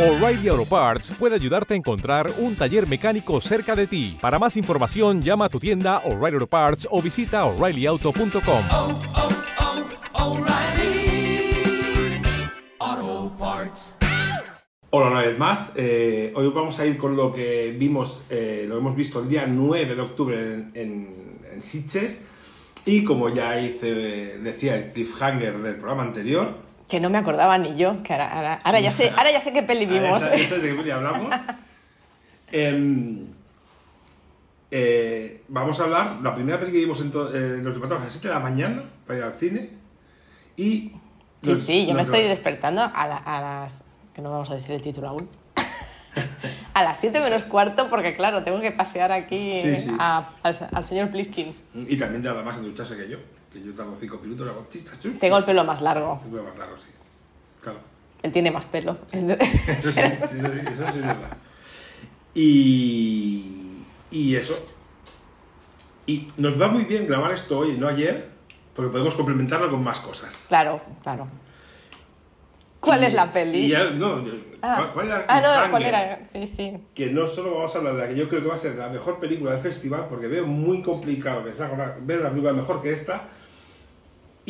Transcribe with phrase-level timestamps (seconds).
[0.00, 4.16] O'Reilly Auto Parts puede ayudarte a encontrar un taller mecánico cerca de ti.
[4.18, 8.62] Para más información, llama a tu tienda O'Reilly Auto Parts o visita oreillyauto.com.
[8.70, 8.98] oh,
[12.78, 13.96] oh, Parts.
[14.88, 18.78] Hola una vez más, Eh, hoy vamos a ir con lo que vimos, eh, lo
[18.78, 21.08] hemos visto el día 9 de octubre en, en,
[21.52, 22.22] en Sitges
[22.86, 27.76] y como ya hice, decía el cliffhanger del programa anterior, Que no me acordaba ni
[27.76, 30.22] yo, que ahora, ahora, ahora ya, sé, ahora ya sé qué peli vimos.
[30.24, 31.32] Ah, esa- esa es de que ya hablamos,
[32.52, 33.26] Em,
[34.72, 38.12] eh, vamos a hablar, la primera peli que vimos en, eh, nos levantamos a las
[38.12, 39.70] 7 de la mañana para ir al cine
[40.56, 40.92] y...
[41.42, 43.82] Sí, sí, yo me estoy despertando a, la- a las...
[44.14, 45.28] que no vamos a decir el título aún.
[46.74, 49.96] a las 7 menos cuarto, porque claro, tengo que pasear aquí Sí, sí.
[49.98, 51.54] a- al, al señor Pliskin.
[51.88, 53.18] Y también tarda más en ducharse que yo,
[53.52, 54.66] que yo tardo 5 minutos, hago.
[55.20, 56.90] Tengo el pelo más largo, Es más largo, sí.
[57.62, 57.78] Claro.
[58.22, 58.96] él tiene más pelo.
[59.12, 61.36] Eso sí, sí, sí, eso sí es verdad.
[62.34, 63.44] Y,
[64.10, 64.58] y eso.
[66.06, 68.28] Y nos va muy bien grabar esto hoy, no ayer,
[68.74, 70.44] porque podemos complementarlo con más cosas.
[70.48, 71.28] claro, claro.
[72.80, 73.68] ¿Cuál Y- es la peli?
[73.68, 74.22] ya, no,
[74.62, 75.24] ah, ¿cuál- ¿cuál era?
[75.28, 75.94] ah, no, ¿cuál Cliffhanger?
[75.94, 76.28] era?
[76.28, 76.78] Sí, sí.
[76.94, 78.76] Que no solo vamos a hablar de la que yo creo que va a ser
[78.76, 82.54] la mejor película del festival, porque veo muy complicado que salga una- ver una película
[82.54, 83.28] mejor que esta.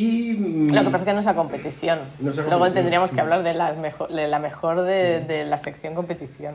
[0.00, 0.32] Y.
[0.38, 1.98] mm, Lo que pasa es que no es a competición.
[2.20, 5.44] No es a Luego tendríamos que hablar de, las mejo- de la mejor de, de
[5.44, 6.54] la sección competición.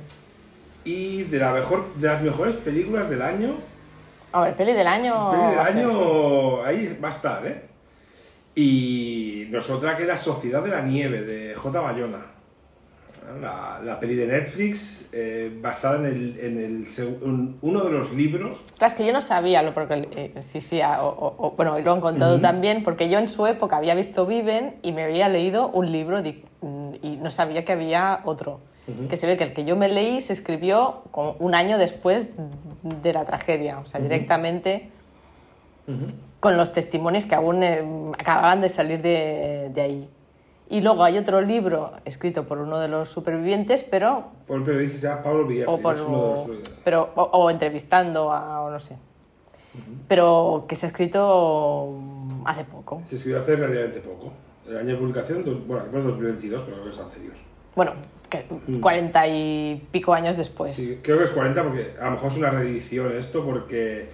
[0.83, 3.55] Y de, la mejor, de las mejores películas del año.
[4.31, 5.31] A ver, peli del año.
[5.31, 5.79] Peli del va a ser, sí.
[5.95, 7.61] año ahí va a estar, ¿eh?
[8.55, 11.79] Y nosotras que era Sociedad de la Nieve, de J.
[11.79, 12.19] Bayona.
[13.41, 18.59] La, la peli de Netflix, eh, basada en, el, en el uno de los libros.
[18.77, 21.77] Claro, es que yo no sabía, lo porque, eh, sí, sí, a- o- o- bueno,
[21.79, 25.27] lo han contado también, porque yo en su época había visto Viven y me había
[25.29, 26.21] leído un libro
[26.61, 28.59] mm, y no sabía que había otro.
[29.09, 32.33] Que se ve que el que yo me leí se escribió como un año después
[32.83, 34.89] de la tragedia, o sea, directamente
[36.39, 37.83] con los testimonios que aún eh,
[38.17, 40.09] acababan de salir de, de ahí.
[40.69, 45.21] Y luego hay otro libro escrito por uno de los supervivientes, pero Por el periodista
[45.21, 45.79] Pablo Villafranca.
[45.79, 48.95] o, por, uno de los- pero, o, o entrevistando a, o no sé.
[50.07, 51.93] Pero que se ha escrito
[52.45, 53.01] hace poco.
[53.05, 54.31] Se escribió hace relativamente poco.
[54.67, 57.33] El año de publicación, bueno, bueno, 2022, pero creo que es anterior.
[57.75, 57.91] Bueno,
[58.29, 58.45] que
[58.81, 60.79] cuarenta y pico años después.
[60.79, 60.81] Mm.
[60.81, 64.09] Sí, creo que es 40 porque a lo mejor es una reedición esto porque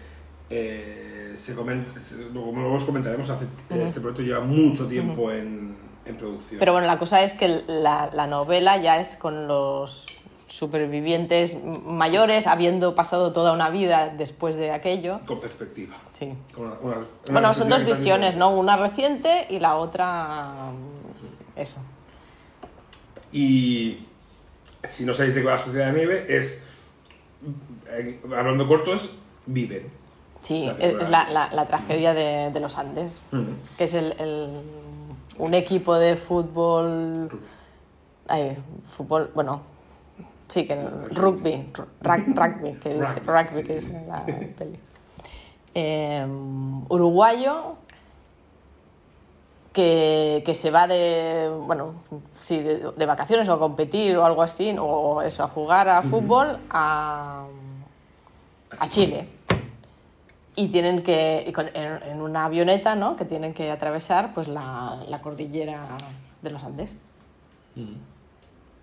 [0.50, 1.92] eh, se comenta,
[2.34, 5.76] como luego os comentaremos, hace- este proyecto lleva mucho tiempo en,
[6.06, 6.60] en producción.
[6.60, 10.08] Pero bueno, la cosa es que la, la novela ya es con los
[10.48, 15.22] supervivientes mayores, habiendo pasado toda una vida después de aquello.
[15.26, 15.96] Con perspectiva.
[16.14, 16.34] Sí.
[16.54, 18.50] Con una- una- una Bueno, son dos visiones, ¿no?
[18.54, 20.72] Una reciente y la otra...
[20.74, 21.78] mm, Eso.
[23.32, 24.00] Y
[24.88, 26.62] si no sabéis de va la sociedad de nieve, es,
[27.90, 29.10] eh, hablando corto, es
[29.46, 29.90] Viven.
[30.42, 33.22] Sí, La es la, la- la tragedia de, de los Andes,
[33.78, 34.50] que es el, el-
[35.40, 37.30] un equipo de fútbol,
[38.28, 38.58] ay,
[38.90, 39.62] fútbol, bueno,
[40.48, 44.80] sí, que rugby, ru- rug- rugby, que dice, Rugby, que dice la peli.
[45.74, 46.28] Eh,
[46.90, 47.76] uruguayo
[49.74, 51.94] que, que se va de, bueno,
[52.40, 56.04] sí, de, de vacaciones o a competir o algo así, o eso, a jugar a
[56.04, 57.46] fútbol a,
[58.78, 59.30] a Chile.
[60.62, 63.16] Y tienen que, y con- en, en una avioneta, ¿no?
[63.16, 65.80] Que tienen que atravesar pues la, la cordillera
[66.42, 66.96] de los Andes.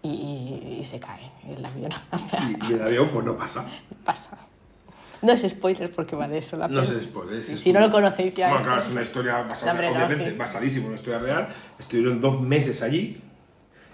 [0.03, 1.91] Y, y- y se cae el avión.
[2.69, 3.65] Y, el avión, pues no pasa.
[4.05, 4.39] Pasa.
[5.23, 7.41] No es spoiler porque va de eso la No sé spoiler.
[7.41, 8.49] es- es si no un- lo conocéis ya.
[8.49, 10.37] Bueno, es- claro, es una historia basada, no, obviamente, sí.
[10.37, 11.49] basadísima en una historia real.
[11.79, 13.21] Estuvieron dos meses allí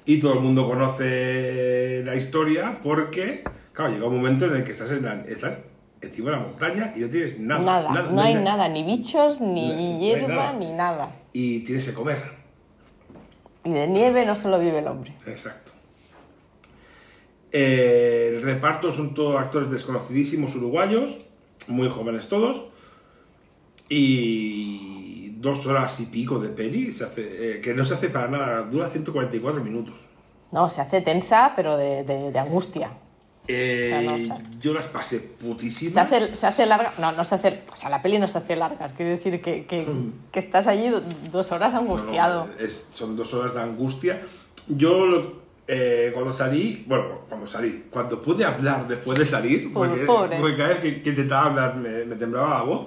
[0.06, 4.72] y todo el mundo conoce la historia porque, claro, llega un momento en el que
[4.72, 5.58] estás, en la- estás
[6.04, 7.62] encima de la montaña y no tienes nada.
[7.90, 10.52] Nada, no hay nada, ni bichos, ni No- no hay hierba, nada.
[10.54, 11.10] ni nada.
[11.32, 12.22] Y tienes que comer.
[13.64, 15.14] Y de nieve no solo vive el hombre.
[15.26, 15.72] Exacto.
[17.52, 21.18] Eh, el reparto son todos actores desconocidísimos uruguayos,
[21.68, 22.68] muy jóvenes todos,
[23.88, 28.28] y dos horas y pico de peli, se hace, eh, que no se hace para
[28.28, 29.94] nada, dura 144 minutos.
[30.52, 32.90] No, se hace tensa, pero de, de- de angustia.
[33.46, 35.92] Eh, O sea, no, o sea- yo las pasé putísimas.
[35.94, 36.92] Se hace, se hace larga.
[36.98, 37.62] No, no se hace.
[37.72, 38.86] O sea, la peli no se hace larga.
[38.86, 39.86] Es quiero decir que, que,
[40.32, 42.48] que estás allí do- dos horas No, no, angustiado.
[42.58, 44.22] es- son dos horas de angustia.
[44.68, 50.04] Yo lo- eh, cuando salí, bueno, cuando salí, cuando pude hablar después de salir, porque,
[50.04, 50.38] pobre.
[50.38, 52.86] porque cada vez que, que intentaba hablar me, me temblaba la voz,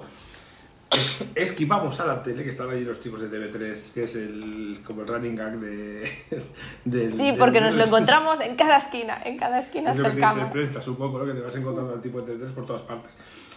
[1.34, 5.02] esquivamos a la tele, que están ahí los chicos de TV3, que es el, como
[5.02, 6.10] el running gag de,
[6.84, 10.50] del- Sí, del- porque nos lo encontramos en cada esquina, en cada esquina Es cercana.
[10.50, 11.26] prensa, supongo, ¿no?
[11.26, 13.12] que te vas encontrando al tipo de TV3 por todas partes.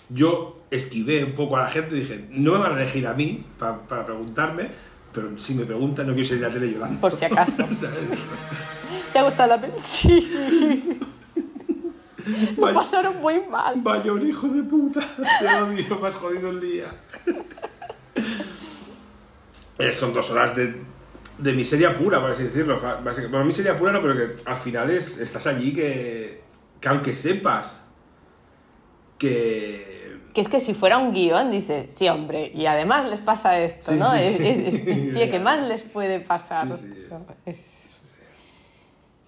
[0.10, 3.13] Yo esquivé un poco a la gente y dije, no me van a elegir a
[3.13, 4.69] mí pa- para preguntarme,
[5.13, 7.00] pero si me preguntan no quiero salir a la tele llorando.
[7.00, 7.66] Por si acaso.
[9.13, 9.74] ¿Te ha gustado la peli?
[9.81, 11.00] Sí.
[12.57, 13.75] Lo Vaya- pasaron muy mal.
[13.77, 15.01] Vaya un hijo de puta,
[15.39, 16.85] te odio, me has jodido el día.
[19.79, 20.75] Eh, son dos horas de,
[21.39, 22.79] de miseria pura, por así decirlo.
[22.79, 26.41] Fa- básica- Bueno, miseria pura no, pero que al final es, estás allí que,
[26.79, 27.81] que aunque sepas
[29.17, 30.19] que...
[30.33, 33.91] Que es que si fuera un guion, dice, sí, hombre, y además les pasa esto,
[33.91, 34.09] Sí, ¿no?
[34.12, 34.47] sí, es, sí.
[34.47, 36.67] es, es- es- tío, ¿qué más les puede pasar?
[36.77, 37.06] Sí, sí,
[37.45, 37.81] es- es-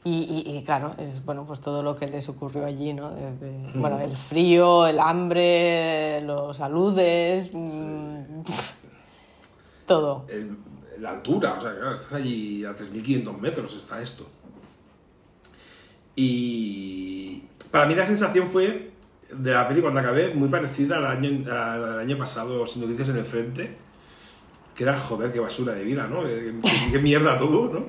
[0.05, 3.11] Y, y- y, claro, es bueno, pues todo lo que les ocurrió allí, ¿no?
[3.11, 8.41] Desde, bueno, el frío, el hambre, los aludes, mm,
[9.87, 10.25] todo.
[10.29, 10.57] el-
[10.99, 14.27] la altura, o sea, claro, estás allí a 3.500 metros, está esto.
[16.15, 18.91] Y para mí la sensación fue
[19.31, 23.17] de la peli cuando acabé muy parecida al año, al año pasado, Sin Noticias en
[23.17, 23.75] el Frente,
[24.75, 26.23] que era, joder, qué basura de vida, ¿no?
[26.23, 26.53] Qué-
[26.91, 27.85] qué mierda todo, ¿no?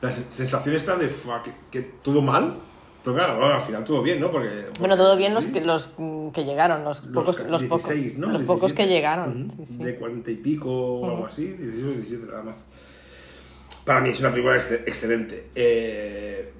[0.00, 2.54] La sen- sensación está de, fuck, que, que todo mal,
[3.04, 4.30] pero claro, bueno, al final todo bien, ¿no?
[4.30, 5.88] Porque, Bueno, todo bien los que, los
[6.34, 8.28] que llegaron, los pocos, los pocos, 16, ¿no?
[8.28, 8.88] los pocos que 17.
[8.88, 9.42] llegaron.
[9.46, 9.56] Ujú.
[9.64, 9.84] sí, sí.
[9.84, 12.64] De 40 y pico o algo así, 16 o 17 nada más.
[13.84, 15.50] Para mí es una película exce- excelente.
[15.54, 16.52] Eh,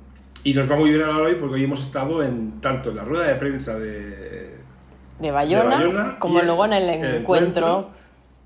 [0.45, 3.05] y nos va muy bien hablar hoy porque hoy hemos estado en tanto en la
[3.05, 4.55] rueda de prensa de,
[5.19, 7.91] De Bayona, de Bayona como luego en el, encuentro,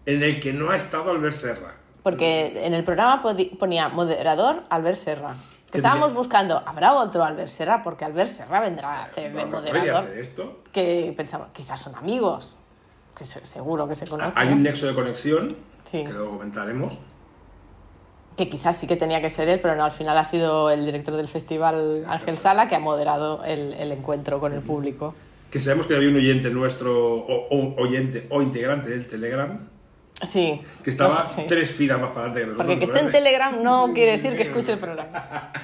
[0.06, 1.74] en el que no ha estado Albert Serra.
[2.02, 3.22] Porque en el programa
[3.58, 5.34] ponía moderador Albert Serra.
[5.70, 6.18] ¿Qué Estábamos tenía?
[6.18, 7.82] buscando, ¿habrá otro Albert Serra?
[7.82, 10.04] Porque Albert Serra vendrá a hacer de moderador.
[10.04, 10.58] hacer esto.
[10.72, 12.56] Que pensamos, quizás son amigos,
[13.16, 14.32] que se- seguro que se conocen.
[14.36, 15.48] Hay un nexo de conexión
[15.84, 16.02] Sí.
[16.04, 16.98] que luego comentaremos.
[18.36, 20.84] Que quizás sí que tenía que ser él, pero no, al final ha sido el
[20.84, 25.14] director del festival Ángel Sala que ha moderado el, el encuentro con el público.
[25.50, 29.68] Que sabemos que había un oyente nuestro, o, o oyente o integrante del Telegram,
[30.22, 30.60] Sí.
[30.82, 31.46] que estaba no sé, sí.
[31.48, 32.66] tres filas más para adelante que nosotros.
[32.66, 33.12] Porque que esté en.
[33.12, 35.50] Telegram no quiere decir que escuche el programa.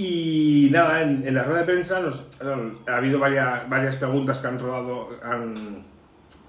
[0.00, 2.28] Y nada, en, en la rueda de prensa nos-
[2.86, 5.82] ha habido varias, varias preguntas que han rodado, han,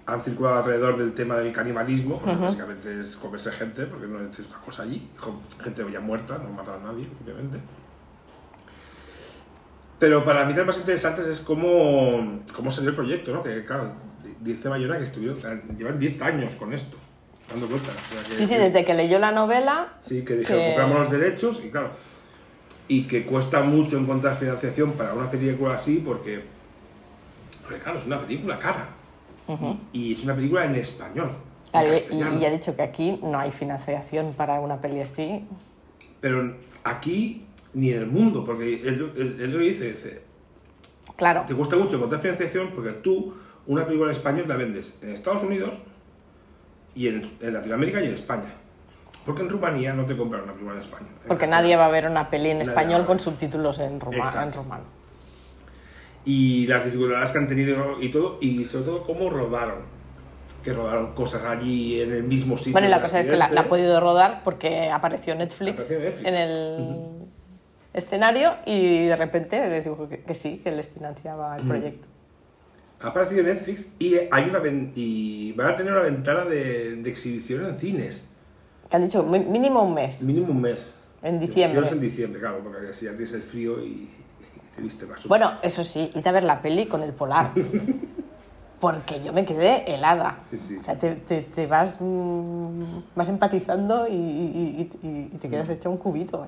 [0.06, 4.40] han circulado alrededor del tema del canibalismo, que básicamente es comerse gente, porque no es
[4.46, 5.10] otra cosa allí,
[5.64, 7.58] gente ya muerta, no matan a nadie, obviamente.
[9.98, 13.42] Pero para mí las más interesantes es cómo, cómo salió el proyecto, ¿no?
[13.42, 13.92] Que claro,
[14.40, 15.38] dice Bayona que estuvieron,
[15.76, 16.98] llevan 10 años con esto,
[17.50, 17.96] dando vueltas.
[17.96, 19.94] o sea que- Sí, sí, que- desde que leyó la novela.
[20.08, 21.92] Sí, que dijeron, que- compramos los derechos y claro,
[22.88, 26.42] y que cuesta mucho encontrar financiación para una película así porque,
[27.64, 28.90] porque claro, es una película cara.
[29.94, 31.32] y, y es una película en español.
[31.74, 35.44] en y, he dicho que aquí no hay financiación para una peli así.
[36.22, 40.22] Pero aquí ni en el mundo, porque él, él- él lo dice, dice,
[41.16, 41.46] Claro.
[41.48, 43.34] te cuesta mucho encontrar financiación porque tú
[43.68, 45.76] una película en español la vendes en Estados Unidos
[46.96, 48.54] y en, en Latinoamérica y en España.
[49.26, 51.10] Porque en Rumanía no te compran una película en español.
[51.24, 54.42] en Porque nadie va a ver una peli en Nadie español con subtítulos en, Exacto.
[54.42, 54.84] en rumano.
[56.26, 60.00] y las dificultades que han tenido y todo, y sobre todo cómo rodaron.
[60.64, 62.74] Que rodaron cosas allí en el mismo sitio.
[62.74, 66.00] Bueno, y la cosa es que la, la ha podido rodar porque apareció Netflix, Apareció
[66.00, 66.28] Netflix.
[66.28, 67.08] en el
[67.94, 72.08] escenario y de repente les dijo que, que sí, que les financiaba el proyecto.
[73.02, 74.60] Ha aparecido Netflix y, hay una
[74.96, 78.24] y van a tener una ventana de, de exhibición en cines.
[78.90, 80.24] Que han dicho mínimo un mes.
[80.24, 80.96] Mínimo un mes.
[81.22, 81.76] En diciembre.
[81.76, 84.10] Yo no sé en diciembre, claro, porque así ya tienes el frío y,
[84.76, 85.26] te viste más.
[85.28, 87.52] Bueno, eso sí, id a ver la peli con el polar.
[88.80, 90.40] Porque yo me quedé helada.
[90.50, 90.78] Sí, sí.
[90.78, 95.52] O sea, te, te- te vas, mm, vas empatizando y, y- y- y te Mm.
[95.52, 96.48] quedas hecho un cubito.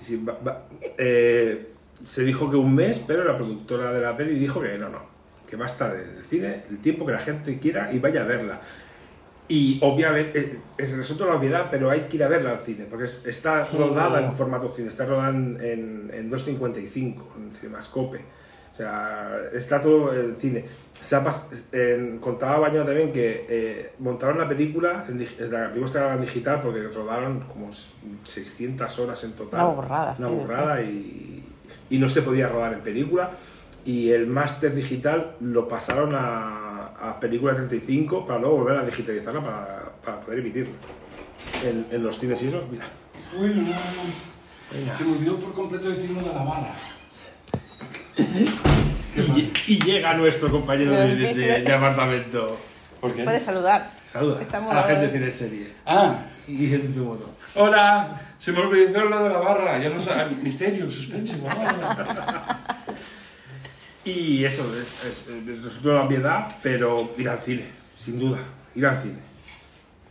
[0.00, 0.62] Sí, sí, va- va-
[0.98, 1.72] eh,
[2.04, 4.98] se dijo que un mes, pero la productora de la peli dijo que no, no,
[5.48, 8.22] que va a estar en el cine el tiempo que la gente quiera y vaya
[8.22, 8.60] a verla.
[9.48, 13.04] Y obviamente, es resulta una obviedad, pero hay que ir a verla al cine, porque
[13.04, 13.76] es- está Sí.
[13.78, 18.24] rodada en formato cine, está rodada en, en, en 2.55, en Cinemascope.
[18.72, 20.64] O sea, está todo el cine.
[21.00, 21.24] Se ha
[21.72, 26.60] en- contaba Baño también que eh, montaron la película, en, la película estaba en digital
[26.62, 27.70] porque rodaron como
[28.24, 29.64] 600 horas en total.
[29.64, 31.44] Una burrada, Una sí, burrada y,
[31.88, 33.30] y no se podía rodar en película.
[33.86, 39.40] Y el máster digital lo pasaron a, a película 35 para luego volver a digitalizarla
[39.40, 40.74] para, para poder emitirla.
[41.64, 42.86] En, en los cines y eso, mira.
[43.38, 44.92] Uy, no, no.
[44.92, 46.74] Se me olvidó por completo decirlo de la bala.
[49.16, 52.58] Y, y llega nuestro compañero De de, apartamento.
[53.00, 53.22] ¿Por qué?
[53.24, 53.90] Puedes saludar.
[54.12, 54.40] Saluda
[54.70, 55.72] a la gente tiene serie.
[55.84, 56.16] Ah,
[56.48, 57.30] Y el tu moto.
[57.54, 58.20] hola.
[58.38, 59.78] Se me olvidó lo de la barra.
[59.78, 60.10] Ya no sé.
[60.42, 61.36] Misterio, suspense.
[64.06, 67.66] Y eso, es, es, una obviedad, pero ir al cine,
[67.98, 68.38] sin duda.
[68.74, 69.18] Ir al cine.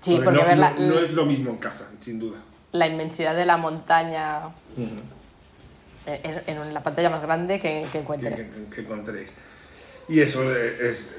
[0.02, 2.38] Sí, porque no, ver la, no- no es lo mismo en casa, sin duda.
[2.74, 4.42] la inmensidad de la montaña
[6.06, 8.52] en, en la pantalla más grande que, que encuentres.
[8.52, 9.34] que- que encontréis.
[10.10, 11.10] Y eso es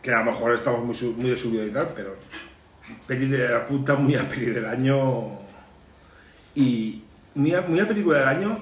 [0.00, 2.16] que a lo mejor estamos muy, muy de subido y tal, pero
[3.06, 5.30] peli de la puta, muy a peli del año
[6.54, 7.02] y
[7.34, 8.58] muy a, muy a película del año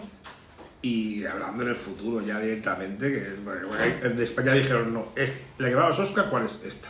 [0.83, 3.69] y hablando en el futuro ya directamente, que bueno,
[4.03, 6.89] en España dijeron no, es, la que va a los Oscars, ¿cuál es esta?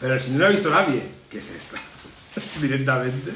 [0.00, 1.80] Pero si no la ha visto nadie, ¿qué es esta?
[2.60, 3.32] directamente.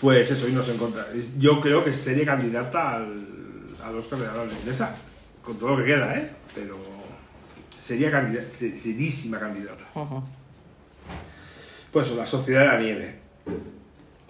[0.00, 1.12] Pues eso, y nos encontramos.
[1.38, 3.24] Yo creo que sería candidata al,
[3.82, 4.96] al Oscar de la habla inglesa,
[5.42, 6.30] con todo lo que queda, ¿eh?
[6.54, 6.76] Pero
[7.80, 9.84] sería candidata, se- serísima candidata.
[11.92, 13.14] Pues eso, La Sociedad de la Nieve.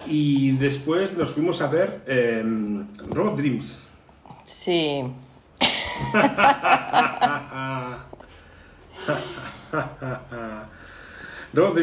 [0.06, 2.44] Y después nos fuimos a ver eh,
[3.10, 3.83] Robot Dreams.
[4.46, 5.04] Sí,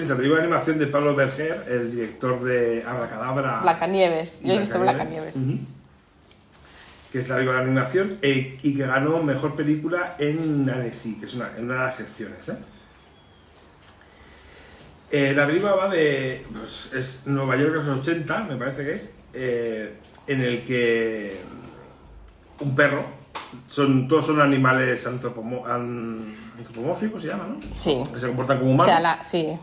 [0.08, 3.62] la película de animación de Pablo Berger, el director de Abracadabra.
[3.62, 4.40] Blancanieves.
[4.44, 5.36] Yo he visto Blancanieves.
[7.12, 11.26] Que es la película de animación eh, y que ganó mejor película en Annecy, que
[11.26, 12.48] es una, en una de las secciones.
[12.50, 12.56] ¿eh?
[15.12, 16.46] Eh, la película va de.
[16.54, 19.14] pues, es Nueva York de los 80, me parece que es.
[19.34, 19.94] eh,
[20.28, 21.42] en el que.
[22.62, 23.04] Un perro.
[23.68, 27.58] Son, todos son animales antropomo- an- antropomórficos, se llama, ¿no?
[27.80, 28.02] Sí.
[28.14, 28.86] Que se comportan como O humanos.
[28.86, 29.58] sea, la, sí.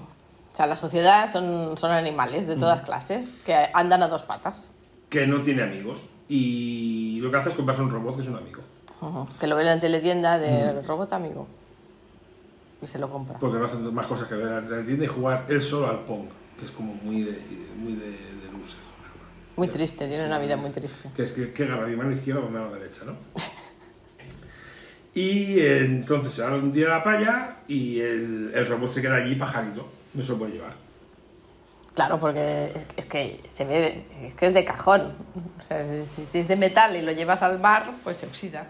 [0.53, 4.73] O sea, la sociedad son, son animales de todas clases que andan a dos patas.
[5.09, 6.01] Que no tiene amigos.
[6.29, 8.61] Y lo que hace es comprarse un robot que es un amigo.
[9.01, 9.29] Ujú.
[9.39, 11.47] Que lo ven en la teletienda del robot amigo.
[12.83, 13.39] Y se lo compra.
[13.39, 16.01] Porque no hacen más cosas que ver a la tienda y jugar él solo al
[16.01, 16.27] Pong.
[16.59, 17.41] Que es como muy de,
[17.77, 18.81] muy de, de loser.
[19.59, 21.11] Muy triste, tiene una vida muy triste.
[21.17, 23.17] Que es que, que gana mi mano izquierda o mi mano derecha, ¿no?
[25.15, 29.03] Y eh, entonces se van un día a la playa y el, el robot se
[29.03, 29.89] queda allí pajarito.
[30.15, 30.75] No se lo puede llevar.
[31.95, 35.15] Claro, porque es, es que se ve, es que es de cajón.
[35.59, 38.69] O sea, si, si es de metal y lo llevas al mar, pues se oxida.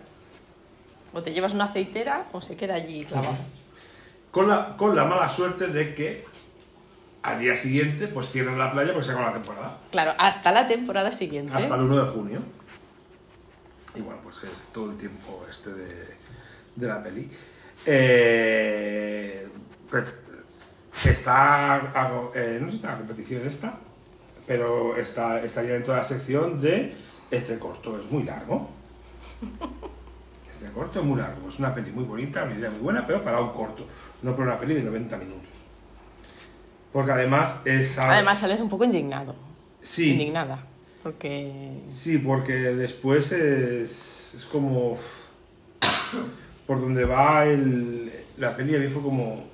[1.12, 3.37] O te llevas una aceitera o se queda allí clavado.
[4.30, 6.25] Con la, con la mala suerte de que
[7.23, 9.79] al día siguiente pues cierran la playa porque se acaba la temporada.
[9.91, 11.53] Claro, hasta la temporada siguiente.
[11.53, 12.41] Hasta el 1 de junio.
[13.95, 16.17] Y bueno, pues es todo el tiempo este de,
[16.77, 17.31] de la peli.
[17.87, 19.49] Eh,
[19.91, 20.05] pues,
[21.05, 21.93] está,
[22.35, 23.75] eh, no sé si está la competición esta,
[24.47, 26.95] pero está, estaría dentro de la sección de
[27.31, 28.71] este corto, es muy largo.
[30.61, 33.23] Este corto es muy largo, es una peli muy bonita, una idea muy buena, pero
[33.23, 33.87] para un corto,
[34.23, 35.58] no para una peli de 90 minutos.
[36.99, 37.97] Porque además es...
[37.97, 39.33] algo- Además sales un poco indignado.
[39.83, 40.11] Sí.
[40.14, 40.64] Indignada.
[41.00, 41.78] Porque...
[41.88, 44.99] Sí, porque después es, es como.
[46.67, 49.45] Por donde va el, la peli, a mí fue como.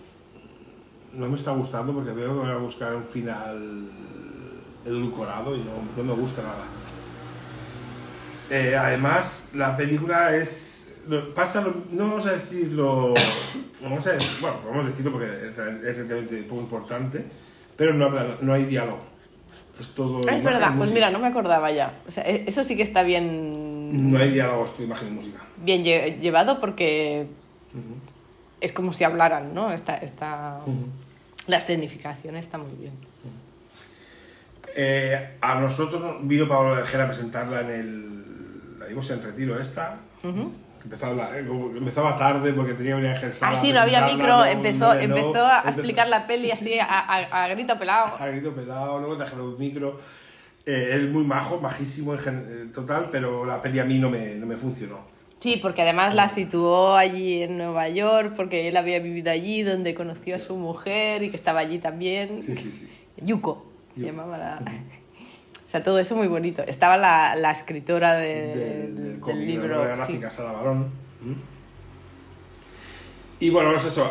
[1.12, 3.90] No me está gustando porque veo que van a buscar un final
[4.86, 6.64] edulcorado y no, no me gusta nada.
[8.48, 10.73] Eh, además, la película es.
[11.34, 13.14] Pasa lo- no vamos a decirlo.
[13.82, 15.58] Vamos a, bueno, vamos a decirlo porque es,
[15.98, 17.24] es realmente poco importante,
[17.76, 19.00] pero no, habla- no hay diálogo.
[19.80, 20.20] Es todo.
[20.28, 21.94] Ah, es verdad, pues mira, no me acordaba ya.
[22.06, 25.40] O sea, e- eso sí que está bien, No hay diálogos, tu imagen y música.
[25.56, 27.26] bien lle- llevado porque
[28.60, 29.72] es como si hablaran, ¿no?
[29.72, 30.60] Está, está...
[31.46, 32.92] La escenificación está muy bien.
[34.76, 38.78] Eh, a nosotros vino Pablo Vergera a presentarla en el.
[38.78, 39.98] La dimos en retiro esta.
[40.84, 41.40] Empezaba, eh,
[41.76, 43.46] empezaba tarde porque tenía una ejercicio.
[43.50, 47.48] Ah, sí, no había micro, empezó, empezó a explicar la peli así a, a- a
[47.48, 48.14] grito pelado.
[48.18, 49.98] Ha grito pelado, luego trajeron un micro.
[50.66, 54.34] Eh, él muy majo, majísimo en eh, total, pero la peli a mí no me,
[54.36, 54.98] no me funcionó.
[55.40, 59.94] Sí, porque además la situó allí en Nueva York, porque él había vivido allí, donde
[59.94, 62.42] conoció a su mujer y que estaba allí también.
[62.42, 62.88] Sí, sí, sí.
[63.22, 64.10] Yuko, se Yuko.
[64.12, 64.62] llamaba la...
[65.74, 66.62] Sea, todo eso muy bonito.
[66.68, 69.80] Estaba la, la escritora de- del, del, del cómic, de la libro.
[69.82, 69.96] sí.
[69.96, 70.88] gráfica Sara Barón.
[73.40, 74.08] Y bueno, es eso.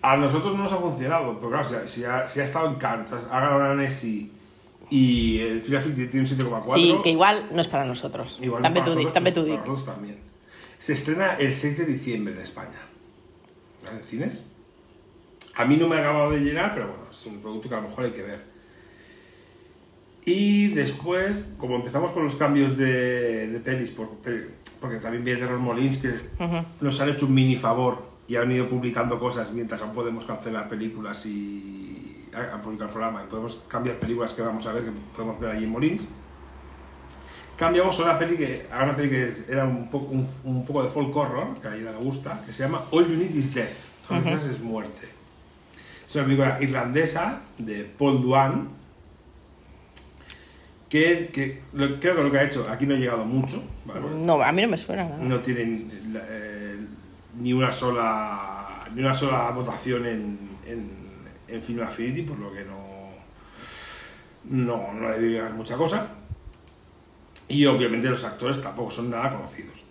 [0.00, 2.68] A nosotros no nos ha funcionado, pero claro, si ha, si ha, si ha estado
[2.68, 4.30] en Cannes, ha ganado una Nessie
[4.90, 6.72] y el Final tiene un 7,4.
[6.72, 8.38] Sí, que igual no es para nosotros.
[8.40, 10.18] igual També para dic, nosotros, para también.
[10.78, 12.78] Se estrena el 6 de diciembre en España.
[13.90, 14.44] ¿En cines?
[15.56, 17.80] A mí no me ha acabado de llenar, pero bueno, es un producto que a
[17.80, 18.51] lo mejor hay que ver.
[20.24, 24.48] Y después, como empezamos con los cambios de, de pelis, por- pe-
[24.80, 26.14] porque también viene Molins, que
[26.80, 30.68] nos han hecho un mini favor y han ido publicando cosas mientras aún podemos cancelar
[30.68, 34.84] películas y, a, a publicar el programa y podemos cambiar películas que vamos a ver,
[34.84, 36.08] que podemos ver allí en Molins,
[37.56, 40.82] cambiamos a una peli que, a una peli que era un poco, un, un poco
[40.84, 43.54] de folk horror, que a ella le gusta, que se llama All You Need Is
[43.54, 43.68] Death.
[44.08, 45.08] Que necesitas es muerte.
[46.08, 48.68] Es una película irlandesa de Paul Duan,
[50.92, 54.02] que, que lo- creo que lo que ha hecho, aquí no ha llegado mucho, ¿vale?
[54.14, 55.24] No, a mí no me suena nada.
[55.24, 55.90] no tienen
[56.28, 56.76] eh,
[57.40, 60.90] ni una sola ni una sola votación en, en,
[61.48, 62.82] en Film Affinity, por lo que no
[64.44, 66.08] no, no le digas mucha cosa.
[67.48, 69.84] Y obviamente los actores tampoco son nada conocidos.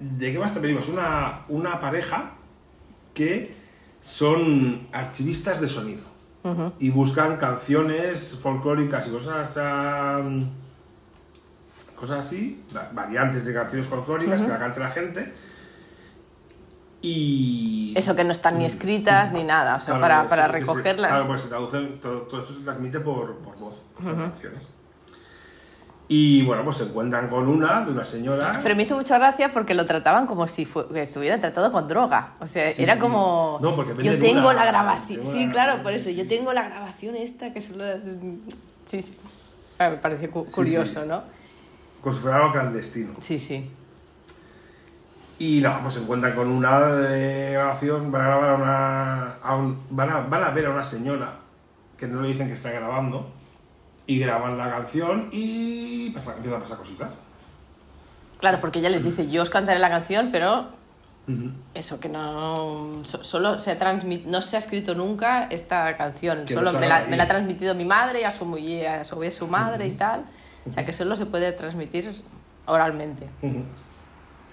[0.00, 0.82] ¿De qué esta película?
[0.84, 2.32] Es una, una pareja
[3.14, 3.54] que
[4.00, 6.02] son archivistas de sonido
[6.78, 10.22] Y buscan canciones folclóricas y cosas ah,
[11.96, 15.34] cosas así, va- variantes de canciones folclóricas que la cante la gente
[17.02, 20.52] y Eso que no están ni escritas ni nada, o sea, Claro, para, para sí,
[20.52, 21.10] que se- recogerlas.
[21.10, 24.62] claro, pues se traducen, todo, todo esto se transmite por, por voz, por canciones.
[26.12, 28.50] Y bueno, pues se encuentran con una, de una señora.
[28.64, 32.32] Pero me hizo mucha gracia porque lo trataban como si estuviera tratado con droga.
[32.40, 33.00] O sea, Sí, era sí.
[33.00, 33.60] como.
[33.62, 35.24] No, porque yo tengo una- la grabación.
[35.24, 36.10] Sí, una- claro, por eso.
[36.10, 37.84] Yo tengo la grabación esta que solo.
[38.86, 39.14] Sí, sí.
[39.78, 41.06] Ah, me pareció cu- curioso.
[41.06, 41.22] ¿no?
[42.02, 43.12] Como si fuera algo clandestino.
[43.20, 43.70] Sí, sí.
[45.38, 49.34] Y nada, pues se encuentran con una de grabación, van a grabar a una.
[49.44, 51.34] a un- van, a, van a ver a una señora
[51.96, 53.30] que no le dicen que está grabando.
[54.06, 57.12] Y graban la canción y pasa, empiezan a pasar cositas.
[58.38, 60.68] Claro, porque ella les dice, yo os cantaré la canción, pero
[61.74, 63.02] eso que no.
[63.04, 66.44] so- solo se ha transmit, no se ha escrito nunca esta canción.
[66.46, 68.84] Que Solo me la, me la ha transmitido mi madre y a su, mu- y
[68.84, 70.24] a su su madre y tal.
[70.66, 72.20] O sea que solo se puede transmitir
[72.66, 73.28] oralmente.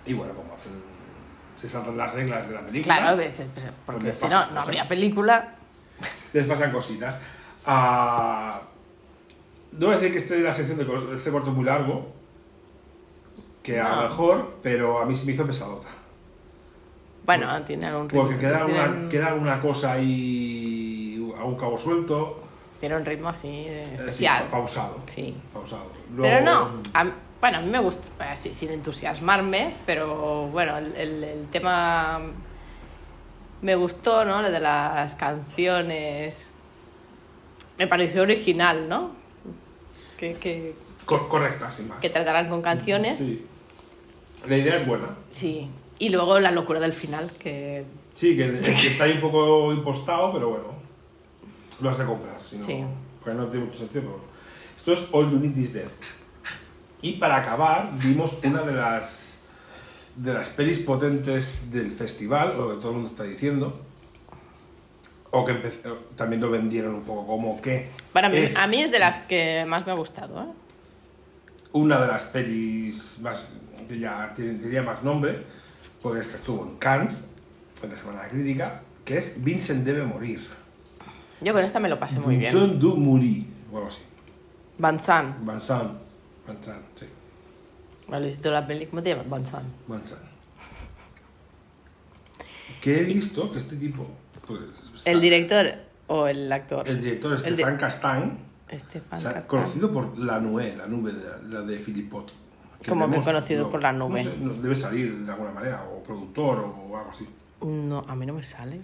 [0.05, 0.73] Y bueno, como hacen.
[1.55, 2.97] Se saltan las reglas de la película.
[2.97, 5.55] Claro, veces, pues, porque les si no, no habría película.
[6.33, 7.17] les pasan cositas.
[7.65, 8.61] Ah,
[9.77, 12.07] debo decir que de la sección de este corto muy largo,
[13.63, 13.95] que a No.
[14.03, 15.87] lo mejor, pero a mí se me hizo pesadota.
[17.25, 18.23] Bueno, tiene algún ritmo.
[18.23, 22.43] Porque queda alguna, queda alguna cosa ahí a un cabo suelto,
[22.79, 24.47] tiene un ritmo así eh, eh, sí, especial.
[24.49, 24.97] pausado.
[25.07, 25.35] Sí.
[25.51, 25.91] pausado.
[26.21, 27.11] Pero no, a mí-
[27.41, 32.21] bueno, a mí me gusta, así, sin entusiasmarme, pero bueno, el, el- el tema
[33.61, 34.41] me gustó, ¿no?
[34.41, 36.53] Lo de las canciones.
[37.77, 39.11] Me pareció original, ¿no?
[40.17, 40.73] Que, que,
[41.05, 41.99] Cor- correcta, sin más.
[41.99, 43.19] que tratarán con canciones.
[43.19, 43.45] Sí.
[44.47, 45.15] La idea es buena.
[45.31, 45.69] Sí.
[45.99, 50.33] Y luego la locura del final, que Sí, que, que está ahí un poco impostado,
[50.33, 50.65] pero bueno,
[51.81, 52.83] lo has de comprar, si no, Sí.
[53.23, 54.01] porque no tiene mucho sentido.
[54.01, 54.27] pero bueno.
[54.75, 55.91] Esto es All You Need Is Death.
[57.01, 59.25] Y para acabar, vimos una de las
[60.15, 63.79] de las pelis potentes del festival, o que todo el mundo está diciendo,
[65.31, 68.81] o que empezó- también lo vendieron un poco como que para mí, es a mí
[68.81, 70.41] es de las que más me ha gustado.
[70.41, 70.45] ¿eh?
[71.73, 73.53] una de las pelis más
[73.87, 75.43] que ya tiene, tenía más nombre,
[76.01, 77.27] porque esta estuvo en Cannes,
[77.83, 80.47] en la Semana de Crítica, que es Vincent debe morir.
[81.41, 82.51] Yo con esta me lo pasé muy bien.
[82.53, 84.01] Vincent du mourir, o algo así.
[84.79, 85.37] Van Sant.
[85.39, 85.91] Vincent,
[86.47, 87.05] Vincent, sí,
[88.07, 89.29] Vale, la peli, ¿cómo te llamas?
[89.29, 89.65] Van Sant.
[89.87, 90.21] Vincent.
[92.81, 94.07] Que he visto que este tipo,
[94.47, 94.59] pues,
[95.05, 95.65] ¿El director
[96.07, 96.87] o el actor?
[96.87, 99.49] el director El Stefan Castan, Estefan se ha Castan.
[99.49, 102.31] conocido por La Nube, la nube de, la de Philippot.
[102.87, 104.23] ¿Cómo que conocido por La Nube?
[104.23, 107.27] No sé, no, debe salir de alguna manera, o productor o algo así.
[107.61, 108.79] No, a mí no me sale.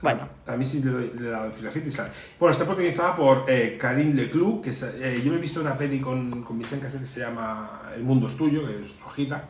[0.00, 2.10] Bueno, A, a mí sí le doy le he dado en Filafit y sale.
[2.40, 5.78] Bueno, está protagonizada por eh, Karim Leclou, que es, eh, yo me he visto una
[5.78, 9.44] peli con, con Vicente Cassel que se llama El mundo es tuyo, que es rojita.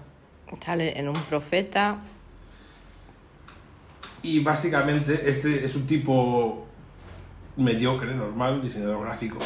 [0.61, 2.01] sale en un profeta.
[4.23, 6.67] Y básicamente este es un tipo
[7.57, 9.39] mediocre, normal, diseñador gráfico,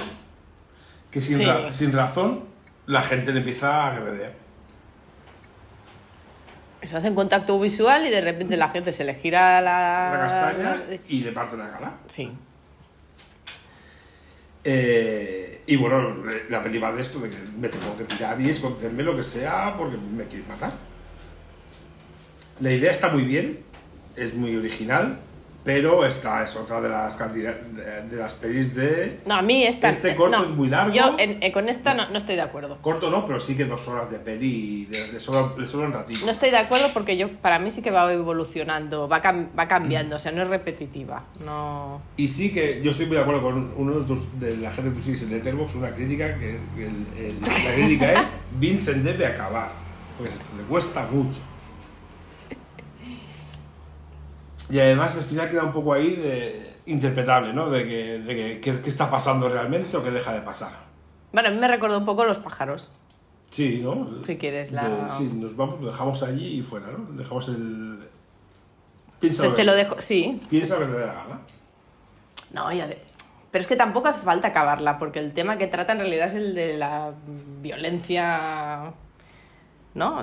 [1.11, 1.45] que sin, Sí.
[1.45, 2.45] ra- sin razón
[2.87, 4.31] la gente le empieza a agredir.
[6.83, 10.11] Se hace un contacto visual y de repente la gente se le gira la...
[10.12, 11.95] La castaña y le parte la cara.
[12.07, 12.31] Sí.
[14.62, 16.17] Eh, y bueno,
[16.49, 19.23] la peli va de esto, de que me tengo que pirar y esconderme lo que
[19.23, 20.73] sea porque me quieres matar.
[22.61, 23.61] La idea está muy bien,
[24.16, 25.18] es muy original,
[25.64, 29.64] pero esta es otra de las cantidades de, de las pelis de No, a mí
[29.64, 29.88] esta...
[29.90, 30.94] Este corto no, es muy largo.
[30.94, 32.79] Yo en- eh, con esta no, no estoy de acuerdo.
[32.81, 35.87] corto no, pero sí que dos horas de peli y de, de solo, de solo
[35.87, 36.24] un ratito.
[36.24, 39.66] No estoy de acuerdo porque yo para mí sí que va evolucionando, va, cam- va
[39.66, 41.24] cambiando, o sea, no es repetitiva.
[41.44, 42.00] No...
[42.16, 44.90] Y sí que yo estoy muy de acuerdo con uno de, tus- de la gente
[44.92, 48.29] que tú sigues en Letterboxd, una crítica que el- el- la crítica es
[48.61, 49.72] Vincent debe acabar,
[50.16, 51.40] porque le cuesta mucho.
[54.68, 57.70] Y además al final queda un poco ahí de interpretable, ¿no?
[57.70, 60.72] De que, de que- qué- está pasando realmente o qué deja de pasar.
[61.33, 62.90] Bueno, a mí me recordó un poco los pájaros.
[63.50, 64.24] Sí, ¿no?
[64.24, 67.16] Si quieres la- De- sí, nos vamos, lo dejamos allí y fuera, ¿no?
[67.16, 68.09] Dejamos el...
[69.20, 70.40] Piensa Te, lo te lo dejo, sí.
[70.50, 71.40] Piensa lo que te dé la gana.
[72.52, 73.00] No, ya de...
[73.50, 76.35] Pero es que tampoco hace falta acabarla, porque el tema que trata en realidad es
[76.35, 77.12] el de la
[77.62, 78.92] violencia.
[79.94, 80.22] ¿No?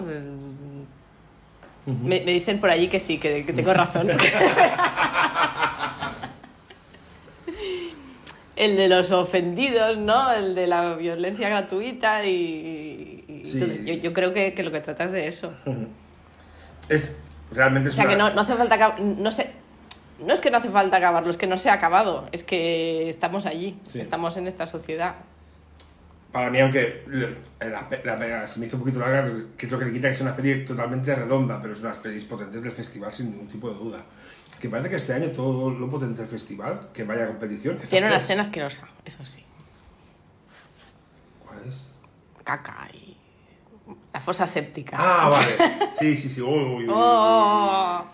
[1.86, 4.10] Me, me dicen por allí que sí, que, que tengo razón.
[8.56, 10.32] el de los ofendidos, ¿no?
[10.32, 13.26] El de la violencia gratuita y.
[13.28, 13.58] y Sí.
[13.60, 15.54] entonces yo, yo creo que, que lo que trata es de eso.
[16.88, 17.15] Es...
[17.52, 19.52] Realmente O sea, que no, no hace falta no sé
[20.19, 23.10] no es que no hace falta acabarlo, es que no se ha acabado, es que
[23.10, 24.00] estamos allí, Sí.
[24.00, 25.15] estamos en esta sociedad.
[26.34, 27.38] Para mí, aunque le-
[27.69, 30.15] la, la se me hizo un poquito larga, que es lo que le quita que
[30.15, 33.69] es una peli totalmente redonda, pero es unas pelis potentes del festival sin ningún tipo
[33.69, 34.02] de duda.
[34.60, 37.78] Que parece que este año todo lo potente del festival, que vaya a competición...
[37.78, 39.43] Tiene una escena asquerosa, eso sí.
[41.46, 41.89] ¿Cuál es?
[42.43, 43.15] Caca y
[44.12, 44.98] la fosa séptica.
[45.00, 45.89] Ah, vale.
[46.00, 46.41] Sí, sí, sí.
[46.41, 46.88] Uy, uy, uy.
[46.89, 48.06] Oh.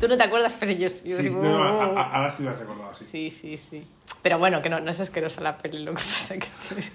[0.00, 1.14] Tú no te acuerdas, pero yo sí.
[1.16, 3.04] Sí, no, a- a- ahora sí lo has recordado, sí.
[3.10, 3.86] Sí, sí, sí.
[4.22, 6.92] Pero bueno, que no, no es asquerosa la peli, lo que pasa es que tienes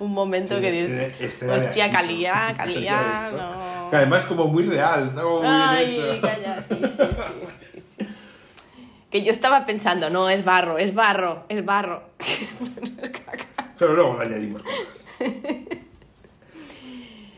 [0.00, 3.36] un momento que dices, de hostia, calía, Esto.
[3.36, 3.90] no.
[3.90, 6.20] Que además es como muy real, está como muy Ay, bien hecho.
[6.22, 8.06] calla, sí, sí, sí, sí, sí.
[9.10, 12.02] Que yo estaba pensando, no, es barro, es barro, es barro.
[13.78, 15.04] Pero luego le añadimos cosas.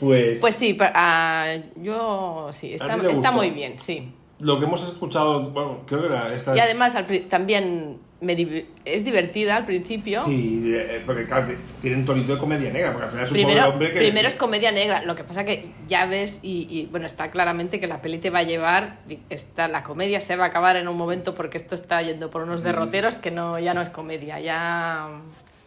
[0.01, 4.13] Pues, Pues sí, ah, yo sí, está, está muy bien, sí.
[4.41, 6.57] Lo que hemos escuchado, bueno, creo que era esta...
[6.57, 10.23] Y además al también me es divertida al principio.
[10.23, 13.37] Sí, eh, porque claro, tiene un tonito de comedia negra, porque al final es un
[13.37, 13.99] pobre Primero, hombre que...
[13.99, 17.79] primero es comedia negra, lo que pasa que ya ves y, y, bueno, está claramente
[17.79, 18.99] que la peli te va a llevar,
[19.31, 22.43] está, la comedia se va a acabar en un momento porque esto está yendo por
[22.43, 25.09] unos derroteros que no, ya no es comedia, ya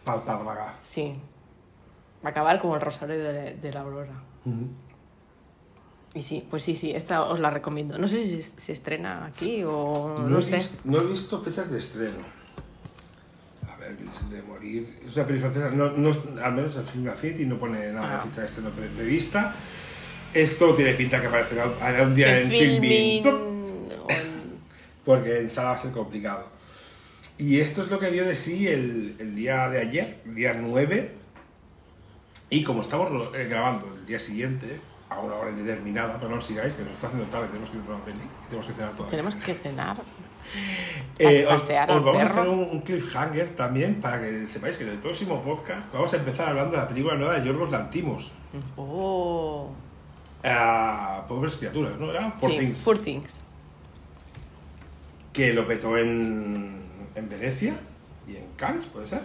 [0.04, 0.74] Palpárraga.
[0.82, 1.14] sí,
[2.24, 4.14] va a acabar como el rosario de, de la aurora.
[4.44, 4.68] Ujú.
[6.18, 7.96] Y sí, pues sí, sí, esta os la recomiendo.
[7.96, 10.56] No sé si se, se estrena aquí o no, sé.
[10.56, 12.16] visto- no he visto fechas de estreno.
[13.72, 14.98] A ver, de morir.
[15.06, 16.10] Es una peli francesa, no, no,
[16.42, 18.24] al menos en Film Affinity no pone nada Ah.
[18.24, 19.54] de fecha de estreno pre- prevista.
[20.34, 21.66] Esto tiene pinta que aparecerá
[22.02, 23.88] un día en El Filmin, filming,
[25.04, 26.48] porque en sala va a ser complicado.
[27.38, 30.52] Y esto es lo que dio de sí el, el día de ayer, el día
[30.60, 31.12] 9.
[32.50, 36.44] Y como estamos eh, grabando el día siguiente, a una hora indeterminada, pero no os
[36.44, 38.72] sigáis, que nos está haciendo tarde, tenemos que ir a una peli y tenemos que
[38.72, 39.10] cenar todavía.
[39.10, 39.96] tenemos que cenar.
[41.18, 42.40] Eh, os, os vamos a perro.
[42.40, 46.16] hacer un, un cliffhanger también para que sepáis que en el próximo podcast vamos a
[46.16, 48.32] empezar hablando de la película nueva de Yorgos Lantimos.
[48.78, 49.68] Oh.
[50.42, 52.10] a pobres criaturas, ¿no?
[52.10, 53.42] Era Poor Sí, Things, Poor Things.
[55.34, 56.80] que lo petó en,
[57.14, 57.78] en Venecia
[58.26, 59.22] y en Cannes, puede ser.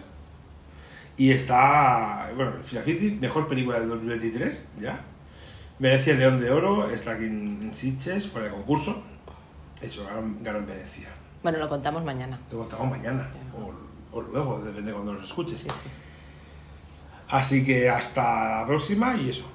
[1.15, 4.99] Y está, bueno, Filafiti, mejor película del 2023, ya.
[5.79, 9.03] Venecia León de Oro, está aquí en Sitges, fuera de concurso.
[9.81, 11.09] Eso, ganó, ganó en Venecia.
[11.41, 12.37] Bueno, lo contamos mañana.
[12.51, 15.59] Lo contamos mañana, o, o luego, depende de cuando nos escuches.
[15.59, 15.89] Sí, sí.
[17.29, 19.45] Así que hasta la próxima y eso.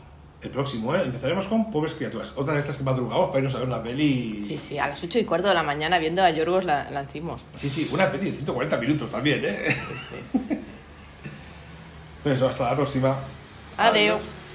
[0.40, 1.02] El próximo, ¿eh?
[1.02, 2.32] Empezaremos con Pobres Criaturas.
[2.36, 4.44] Otra de estas que madrugamos para irnos a ver una peli.
[4.44, 7.42] Sí, sí, a las 8 y cuarto de la mañana viendo a Yorgos la, Lanthimos.
[7.56, 9.76] Sí, sí, una peli de 140 minutos también, ¿eh?
[9.88, 10.60] Sí, sí, sí.
[12.22, 13.16] Pues eso, hasta la próxima.
[13.76, 14.22] Adiós.